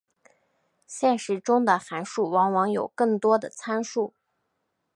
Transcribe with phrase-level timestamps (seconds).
[0.87, 4.15] 现实中的函数往往有更多的参数。